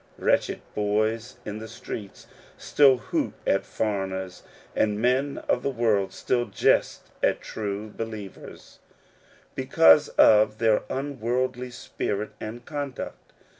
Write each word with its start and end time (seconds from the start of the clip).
WretchecJ 0.19 0.61
boys 0.73 1.37
in 1.45 1.59
the 1.59 1.67
streets 1.67 2.25
still 2.57 2.97
hoot 2.97 3.33
at 3.45 3.67
foreigners, 3.67 4.41
and 4.75 4.99
men 4.99 5.37
of 5.47 5.61
the 5.61 5.69
world 5.69 6.11
still 6.11 6.45
jest 6.47 7.11
at 7.21 7.39
true 7.39 7.87
believers, 7.91 8.79
because 9.53 10.07
of 10.17 10.57
their 10.57 10.81
unworldly 10.89 11.69
spirit 11.69 12.31
and 12.41 12.65
conduct. 12.65 13.31